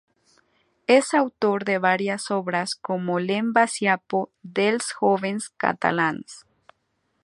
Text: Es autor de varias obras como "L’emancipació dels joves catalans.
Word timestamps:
Es 0.87 1.13
autor 1.13 1.63
de 1.63 1.77
varias 1.77 2.31
obras 2.31 2.73
como 2.73 3.19
"L’emancipació 3.19 4.25
dels 4.57 4.91
joves 5.03 5.51
catalans. 5.67 6.41